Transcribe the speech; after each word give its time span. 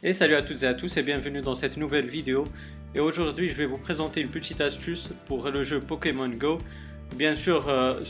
Et 0.00 0.12
salut 0.12 0.36
à 0.36 0.42
toutes 0.42 0.62
et 0.62 0.66
à 0.66 0.74
tous 0.74 0.96
et 0.96 1.02
bienvenue 1.02 1.40
dans 1.40 1.56
cette 1.56 1.76
nouvelle 1.76 2.06
vidéo. 2.06 2.44
Et 2.94 3.00
aujourd'hui 3.00 3.48
je 3.48 3.54
vais 3.54 3.66
vous 3.66 3.78
présenter 3.78 4.20
une 4.20 4.28
petite 4.28 4.60
astuce 4.60 5.10
pour 5.26 5.50
le 5.50 5.64
jeu 5.64 5.80
Pokémon 5.80 6.28
Go. 6.28 6.58
Bien 7.16 7.34
sûr, 7.34 7.68
euh, 7.68 8.04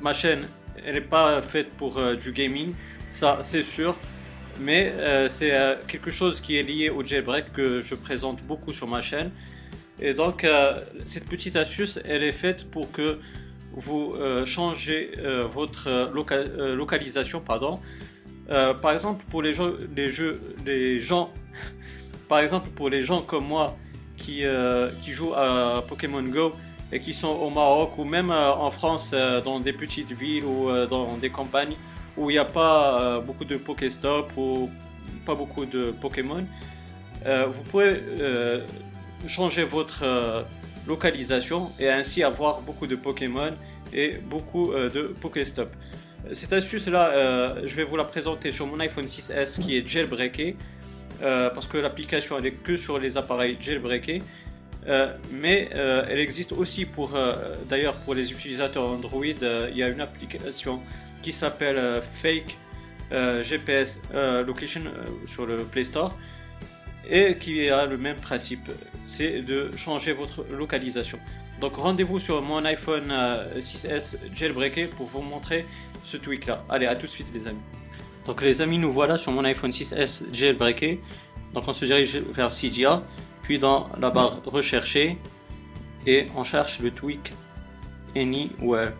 ma 0.00 0.14
chaîne 0.14 0.40
n'est 0.84 1.00
pas 1.00 1.40
faite 1.40 1.70
pour 1.78 1.98
euh, 1.98 2.16
du 2.16 2.32
gaming, 2.32 2.74
ça 3.12 3.38
c'est 3.44 3.62
sûr. 3.62 3.96
Mais 4.60 4.92
euh, 4.96 5.28
c'est 5.28 5.52
quelque 5.86 6.10
chose 6.10 6.40
qui 6.40 6.56
est 6.56 6.64
lié 6.64 6.90
au 6.90 7.04
jailbreak 7.04 7.52
que 7.52 7.82
je 7.82 7.94
présente 7.94 8.42
beaucoup 8.42 8.72
sur 8.72 8.88
ma 8.88 9.00
chaîne. 9.00 9.30
Et 10.00 10.14
donc 10.14 10.44
cette 11.06 11.28
petite 11.28 11.54
astuce 11.54 12.00
elle 12.04 12.24
est 12.24 12.32
faite 12.32 12.68
pour 12.68 12.90
que 12.90 13.20
vous 13.70 14.16
changez 14.44 15.12
votre 15.54 16.10
localisation 16.74 17.40
pardon, 17.40 17.78
euh, 18.50 18.74
par 18.74 18.92
exemple, 18.92 19.24
pour 19.30 19.42
les, 19.42 19.54
gens, 19.54 21.30
par 22.28 22.40
exemple 22.40 22.70
pour 22.70 22.88
les 22.88 23.02
gens 23.02 23.22
comme 23.22 23.46
moi 23.46 23.76
qui, 24.16 24.44
euh, 24.44 24.90
qui 25.02 25.12
jouent 25.12 25.34
à 25.34 25.84
Pokémon 25.86 26.22
Go 26.22 26.54
et 26.90 27.00
qui 27.00 27.14
sont 27.14 27.28
au 27.28 27.50
Maroc 27.50 27.96
ou 27.98 28.04
même 28.04 28.30
euh, 28.30 28.52
en 28.52 28.70
France 28.70 29.12
dans 29.12 29.60
des 29.60 29.72
petites 29.72 30.12
villes 30.12 30.44
ou 30.44 30.70
dans 30.86 31.16
des 31.16 31.30
campagnes 31.30 31.74
où 32.16 32.28
il 32.30 32.34
n'y 32.34 32.38
a 32.38 32.44
pas 32.44 33.20
beaucoup 33.20 33.44
de 33.44 33.56
Pokéstop 33.56 34.30
ou 34.36 34.68
pas 35.24 35.34
beaucoup 35.34 35.64
de 35.64 35.94
Pokémon, 35.98 36.44
vous 37.24 37.62
pouvez 37.70 38.02
changer 39.26 39.64
votre 39.64 40.44
localisation 40.86 41.70
et 41.80 41.88
ainsi 41.88 42.22
avoir 42.22 42.60
beaucoup 42.60 42.86
de 42.86 42.96
Pokémon 42.96 43.52
et 43.94 44.18
beaucoup 44.28 44.72
de 44.74 45.14
Pokéstop. 45.18 45.74
Cette 46.34 46.52
astuce-là, 46.52 47.10
euh, 47.10 47.62
je 47.66 47.74
vais 47.74 47.82
vous 47.84 47.96
la 47.96 48.04
présenter 48.04 48.52
sur 48.52 48.66
mon 48.66 48.78
iPhone 48.80 49.04
6S 49.04 49.60
qui 49.60 49.76
est 49.76 49.86
jailbreaké, 49.86 50.56
euh, 51.20 51.50
parce 51.50 51.66
que 51.66 51.76
l'application 51.78 52.38
elle 52.38 52.46
est 52.46 52.52
que 52.52 52.76
sur 52.76 52.98
les 52.98 53.16
appareils 53.16 53.58
jailbreakés. 53.60 54.22
Euh, 54.88 55.14
mais 55.30 55.68
elle 55.72 56.18
existe 56.18 56.52
aussi 56.52 56.86
pour, 56.86 57.16
d'ailleurs 57.68 57.94
pour 57.94 58.14
les 58.14 58.32
utilisateurs 58.32 58.84
Android, 58.84 59.24
il 59.24 59.76
y 59.76 59.82
a 59.82 59.88
une 59.88 60.00
application 60.00 60.80
qui 61.22 61.32
s'appelle 61.32 62.02
Fake 62.20 62.56
GPS 63.10 64.00
Location 64.12 64.82
sur 65.26 65.46
le 65.46 65.58
Play 65.58 65.84
Store 65.84 66.16
et 67.08 67.36
qui 67.36 67.68
a 67.68 67.86
le 67.86 67.98
même 67.98 68.16
principe, 68.16 68.70
c'est 69.06 69.42
de 69.42 69.70
changer 69.76 70.12
votre 70.12 70.44
localisation. 70.50 71.18
Donc 71.62 71.76
rendez-vous 71.76 72.18
sur 72.18 72.42
mon 72.42 72.64
iPhone 72.64 73.12
6S 73.56 74.16
euh, 74.16 74.28
jailbreaké 74.34 74.86
pour 74.86 75.06
vous 75.06 75.22
montrer 75.22 75.64
ce 76.02 76.16
tweak 76.16 76.46
là. 76.46 76.64
Allez, 76.68 76.86
à 76.86 76.96
tout 76.96 77.02
de 77.02 77.10
suite 77.12 77.28
les 77.32 77.46
amis. 77.46 77.60
Donc 78.26 78.42
les 78.42 78.60
amis, 78.60 78.78
nous 78.78 78.92
voilà 78.92 79.16
sur 79.16 79.30
mon 79.30 79.44
iPhone 79.44 79.70
6S 79.70 80.24
jailbreaké. 80.32 81.00
Donc 81.54 81.68
on 81.68 81.72
se 81.72 81.84
dirige 81.84 82.16
vers 82.16 82.50
Cydia, 82.50 83.04
puis 83.44 83.60
dans 83.60 83.88
la 84.00 84.10
barre 84.10 84.40
rechercher 84.44 85.18
et 86.04 86.26
on 86.34 86.42
cherche 86.42 86.80
le 86.80 86.90
tweak 86.90 87.32
Anywhere. 88.16 88.94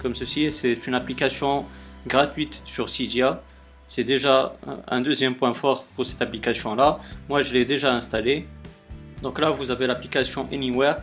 Comme 0.00 0.14
ceci, 0.14 0.50
c'est 0.50 0.86
une 0.86 0.94
application 0.94 1.66
gratuite 2.06 2.62
sur 2.64 2.88
Cydia. 2.88 3.42
C'est 3.88 4.04
déjà 4.04 4.56
un 4.88 5.02
deuxième 5.02 5.34
point 5.34 5.52
fort 5.52 5.84
pour 5.96 6.06
cette 6.06 6.22
application 6.22 6.74
là. 6.74 6.98
Moi 7.28 7.42
je 7.42 7.52
l'ai 7.52 7.66
déjà 7.66 7.92
installé. 7.92 8.46
Donc 9.22 9.38
là 9.38 9.50
vous 9.50 9.70
avez 9.70 9.86
l'application 9.86 10.48
Anywhere 10.52 10.96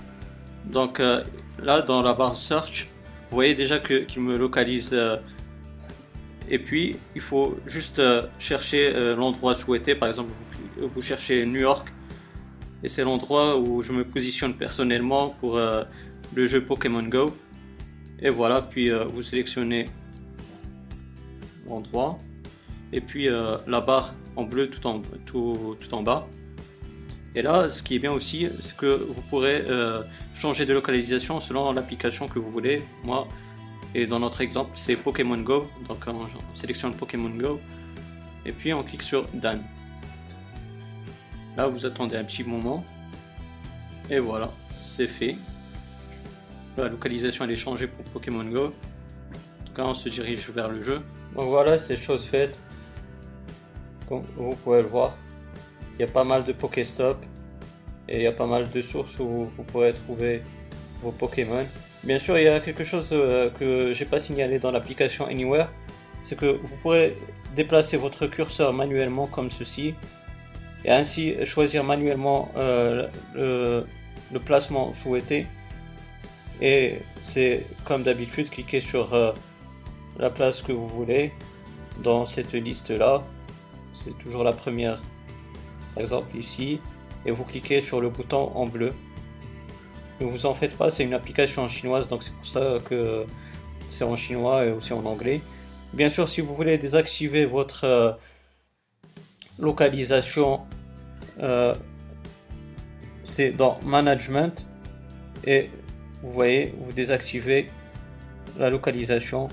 donc 0.72 1.00
euh, 1.00 1.24
là, 1.62 1.82
dans 1.82 2.02
la 2.02 2.14
barre 2.14 2.38
search, 2.38 2.88
vous 3.30 3.36
voyez 3.36 3.56
déjà 3.56 3.80
qu'il 3.80 4.22
me 4.22 4.38
localise. 4.38 4.92
Euh, 4.94 5.18
et 6.50 6.60
puis, 6.60 6.96
il 7.16 7.22
faut 7.22 7.58
juste 7.66 8.00
euh, 8.00 8.28
chercher 8.40 8.94
l'endroit 9.16 9.56
souhaité. 9.56 9.96
Par 9.96 10.08
exemple, 10.10 10.32
vous, 10.78 11.02
cherchez 11.02 11.46
New 11.46 11.60
York. 11.60 11.88
Et 12.84 12.88
c'est 12.88 13.04
l'endroit 13.04 13.58
où 13.60 13.82
je 13.82 13.92
me 13.92 14.06
positionne 14.06 14.54
personnellement 14.54 15.30
pour 15.42 15.60
le 15.60 16.48
jeu 16.48 16.64
Pokémon 16.64 17.02
Go. 17.02 17.36
Et 18.20 18.30
voilà, 18.30 18.62
puis 18.62 18.92
vous 18.92 19.24
sélectionnez 19.24 19.90
l'endroit. 21.68 22.20
Et 22.94 23.02
puis 23.02 23.28
la 23.66 23.82
barre 23.82 24.14
en 24.36 24.44
bleu 24.44 24.70
tout 24.70 24.86
en, 24.86 25.02
tout 25.26 25.76
en 25.92 26.04
bas. 26.04 26.28
Et 27.38 27.44
là, 27.44 27.70
ce 27.70 27.84
qui 27.84 27.94
est 27.94 28.00
bien 28.00 28.12
aussi, 28.12 28.50
c'est 28.60 28.76
que 28.76 29.06
vous 29.08 29.22
pourrez 29.30 29.64
euh, 29.70 30.02
changer 30.34 30.66
de 30.66 30.74
localisation 30.74 31.40
selon 31.40 31.72
l'application 31.72 32.28
que 32.28 32.40
vous 32.40 32.50
voulez. 32.50 32.82
Moi, 33.04 33.28
et 33.94 34.08
dans 34.08 34.20
notre 34.20 34.42
exemple, 34.42 34.72
c'est 34.74 34.96
Pokémon 34.96 35.38
Go. 35.38 35.68
Donc 35.88 36.00
on, 36.08 36.56
sélectionne 36.56 36.96
Pokémon 36.96 37.30
Go. 37.30 37.62
Et 38.44 38.52
puis 38.52 38.74
on 38.74 38.82
clique 38.82 39.04
sur 39.04 39.28
Done. 39.36 39.62
Là, 41.56 41.68
vous 41.68 41.86
attendez 41.86 42.16
un 42.16 42.24
petit 42.24 42.44
moment. 42.44 42.84
Et 44.10 44.18
voilà, 44.18 44.52
c'est 44.82 45.06
fait. 45.06 45.38
La 46.76 46.90
localisation 46.90 47.46
elle 47.46 47.52
est 47.52 47.56
changée 47.56 47.86
pour 47.86 48.04
Pokémon 48.06 48.46
Go. 48.46 48.74
Donc 49.68 49.78
là, 49.78 49.86
on 49.86 49.94
se 49.94 50.10
dirige 50.10 50.50
vers 50.50 50.70
le 50.70 50.82
jeu. 50.82 51.04
Donc 51.36 51.50
voilà, 51.50 51.78
c'est 51.78 51.98
chose 51.98 52.24
faite. 52.24 52.60
Comme 54.10 54.24
vous 54.36 54.56
pouvez 54.56 54.82
le 54.82 54.88
voir. 54.88 55.16
Il 55.98 56.02
y 56.02 56.06
a 56.06 56.12
pas 56.12 56.24
mal 56.24 56.44
de 56.44 56.54
Pokéstop 56.54 57.18
et 58.08 58.18
il 58.18 58.24
y 58.24 58.28
a 58.28 58.32
pas 58.32 58.46
mal 58.46 58.70
de 58.70 58.82
sources 58.82 59.18
où 59.20 59.50
vous 59.56 59.64
pourrez 59.64 59.94
trouver 59.94 60.42
vos 61.02 61.12
Pokémon. 61.12 61.66
Bien 62.04 62.20
sûr, 62.20 62.38
il 62.38 62.46
y 62.46 62.48
a 62.48 62.60
quelque 62.60 62.84
chose 62.84 63.10
euh, 63.12 63.50
que 63.50 63.94
j'ai 63.94 64.06
pas 64.06 64.20
signalé 64.20 64.60
dans 64.60 64.72
l'application 64.72 65.26
Anywhere, 65.26 65.68
c'est 66.24 66.38
que 66.38 66.46
vous 66.46 66.76
pourrez 66.82 67.18
déplacer 67.56 67.98
votre 67.98 68.28
curseur 68.28 68.72
manuellement 68.74 69.28
comme 69.28 69.50
ceci 69.50 69.96
et 70.86 70.92
ainsi 70.92 71.36
choisir 71.46 71.84
manuellement 71.84 72.52
euh, 72.56 73.08
le, 73.34 74.40
placement 74.40 74.94
souhaité. 74.94 75.48
Et 76.62 77.00
c'est 77.22 77.66
comme 77.84 78.04
d'habitude, 78.04 78.50
cliquer 78.50 78.80
sur 78.80 79.14
euh, 79.14 79.32
la 80.18 80.30
place 80.30 80.62
que 80.62 80.72
vous 80.72 80.88
voulez 80.88 81.32
dans 82.04 82.26
cette 82.26 82.54
liste 82.54 82.92
là. 82.92 83.24
C'est 83.94 84.16
toujours 84.20 84.44
la 84.44 84.54
première 84.54 85.02
par 85.98 86.04
exemple 86.04 86.38
ici, 86.38 86.80
et 87.26 87.32
vous 87.32 87.44
cliquez 87.44 87.82
sur 87.82 88.02
le 88.02 88.10
bouton 88.10 88.52
en 88.54 88.68
bleu. 88.68 88.94
Ne 90.22 90.28
vous 90.28 90.46
en 90.46 90.54
faites 90.54 90.78
pas, 90.78 90.92
c'est 90.92 91.04
une 91.04 91.16
application 91.16 91.68
chinoise, 91.68 92.08
donc 92.08 92.22
c'est 92.22 92.34
pour 92.34 92.46
ça 92.46 92.78
que 92.88 93.26
c'est 93.90 94.04
en 94.04 94.16
chinois 94.16 94.66
et 94.66 94.72
aussi 94.72 94.94
en 94.94 95.04
anglais. 95.06 95.42
Bien 95.94 96.10
sûr, 96.10 96.30
si 96.30 96.42
vous 96.42 96.54
voulez 96.54 96.78
désactiver 96.78 97.48
votre 97.48 97.86
euh, 97.86 98.12
localisation, 99.58 100.62
euh, 101.40 101.74
c'est 103.24 103.50
dans 103.50 103.80
Management 103.84 104.68
et 105.46 105.72
vous 106.22 106.32
voyez, 106.32 106.76
vous 106.80 106.94
désactivez 106.94 107.72
la 108.60 108.70
localisation 108.70 109.48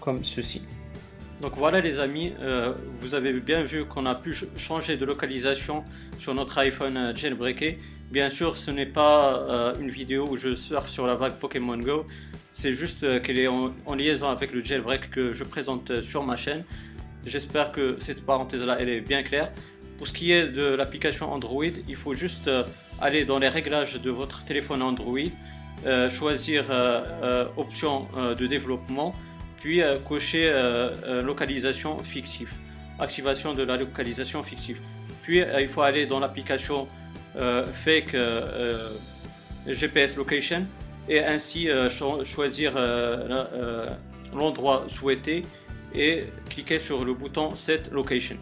comme 0.00 0.24
ceci. 0.24 0.62
Donc 1.40 1.52
voilà 1.56 1.82
les 1.82 1.98
amis, 1.98 2.32
euh, 2.40 2.72
vous 3.00 3.14
avez 3.14 3.30
bien 3.34 3.62
vu 3.62 3.84
qu'on 3.84 4.06
a 4.06 4.14
pu 4.14 4.34
changer 4.56 4.96
de 4.96 5.04
localisation 5.04 5.84
sur 6.18 6.34
notre 6.34 6.56
iPhone 6.58 6.96
euh, 6.96 7.14
jailbreaké. 7.14 7.78
Bien 8.10 8.30
sûr 8.30 8.56
ce 8.56 8.70
n'est 8.70 8.86
pas 8.86 9.46
euh, 9.50 9.74
une 9.78 9.90
vidéo 9.90 10.26
où 10.30 10.38
je 10.38 10.54
surfe 10.54 10.88
sur 10.88 11.06
la 11.06 11.14
vague 11.14 11.34
Pokémon 11.34 11.76
Go, 11.76 12.06
c'est 12.54 12.74
juste 12.74 13.20
qu'elle 13.20 13.38
est 13.38 13.48
en, 13.48 13.70
liaison 13.94 14.28
avec 14.28 14.52
le 14.52 14.64
jailbreak 14.64 15.10
que 15.10 15.34
je 15.34 15.44
présente 15.44 16.00
sur 16.00 16.24
ma 16.24 16.36
chaîne. 16.36 16.64
J'espère 17.26 17.70
que 17.70 17.98
cette 18.00 18.24
parenthèse 18.24 18.64
là 18.64 18.78
elle 18.80 18.88
est 18.88 19.02
bien 19.02 19.22
claire. 19.22 19.52
Pour 19.98 20.06
ce 20.06 20.14
qui 20.14 20.32
est 20.32 20.46
de 20.46 20.64
l'application 20.64 21.30
Android, 21.30 21.64
il 21.86 21.96
faut 21.96 22.14
juste 22.14 22.50
aller 22.98 23.26
dans 23.26 23.38
les 23.38 23.48
réglages 23.48 24.00
de 24.00 24.10
votre 24.10 24.44
téléphone 24.46 24.80
Android, 24.80 25.28
choisir 26.10 26.64
option 27.56 28.06
de 28.38 28.46
développement 28.46 29.14
puis 29.60 29.82
euh, 29.82 29.98
cocher 29.98 30.48
euh, 30.48 30.90
euh, 31.04 31.22
localisation 31.22 31.98
fictive, 31.98 32.52
activation 32.98 33.54
de 33.54 33.62
la 33.62 33.76
localisation 33.76 34.42
fictive. 34.42 34.80
Puis 35.22 35.42
il 35.58 35.68
faut 35.68 35.82
aller 35.82 36.06
dans 36.06 36.20
l'application 36.20 36.86
fake 37.84 38.16
GPS 39.66 40.16
location 40.16 40.68
et 41.08 41.18
ainsi 41.18 41.68
choisir 42.24 42.74
l'endroit 44.32 44.84
souhaité 44.88 45.42
et 45.92 46.26
cliquer 46.48 46.78
sur 46.78 47.04
le 47.04 47.12
bouton 47.12 47.56
set 47.56 47.90
location. 47.90 48.36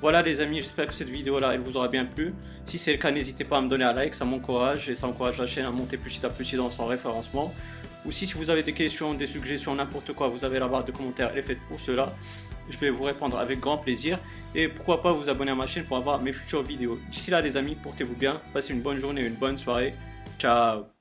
Voilà 0.00 0.22
les 0.22 0.40
amis, 0.40 0.60
j'espère 0.60 0.86
que 0.86 0.94
cette 0.94 1.08
vidéo 1.08 1.40
là 1.40 1.50
elle 1.52 1.60
vous 1.60 1.76
aura 1.76 1.88
bien 1.88 2.04
plu. 2.04 2.32
Si 2.66 2.78
c'est 2.78 2.92
le 2.92 2.98
cas, 2.98 3.10
n'hésitez 3.10 3.42
pas 3.42 3.58
à 3.58 3.60
me 3.60 3.68
donner 3.68 3.84
un 3.84 3.92
like, 3.92 4.14
ça 4.14 4.24
m'encourage 4.24 4.88
et 4.88 4.94
ça 4.94 5.08
encourage 5.08 5.40
la 5.40 5.48
chaîne 5.48 5.66
à 5.66 5.72
monter 5.72 5.96
plus 5.96 6.24
à 6.24 6.30
plus 6.30 6.54
dans 6.54 6.70
son 6.70 6.86
référencement. 6.86 7.52
Ou 8.06 8.12
si, 8.12 8.26
vous 8.32 8.50
avez 8.50 8.62
des 8.62 8.72
questions, 8.72 9.14
des 9.14 9.26
suggestions, 9.26 9.74
n'importe 9.74 10.12
quoi, 10.12 10.28
vous 10.28 10.44
avez 10.44 10.58
la 10.58 10.68
barre 10.68 10.84
de 10.84 10.92
commentaires, 10.92 11.30
elle 11.32 11.38
est 11.38 11.42
faite 11.42 11.60
pour 11.68 11.80
cela. 11.80 12.14
Je 12.68 12.78
vais 12.78 12.90
vous 12.90 13.02
répondre 13.02 13.38
avec 13.38 13.60
grand 13.60 13.78
plaisir. 13.78 14.18
Et 14.54 14.68
pourquoi 14.68 15.02
pas 15.02 15.12
vous 15.12 15.28
abonner 15.28 15.50
à 15.50 15.54
ma 15.54 15.66
chaîne 15.66 15.84
pour 15.84 15.96
avoir 15.96 16.20
mes 16.22 16.32
futures 16.32 16.62
vidéos. 16.62 16.98
D'ici 17.10 17.30
là 17.30 17.40
les 17.40 17.56
amis, 17.56 17.76
portez-vous 17.82 18.14
bien, 18.14 18.40
passez 18.52 18.72
une 18.72 18.80
bonne 18.80 18.98
journée, 18.98 19.26
une 19.26 19.34
bonne 19.34 19.58
soirée. 19.58 19.94
Ciao 20.38 20.99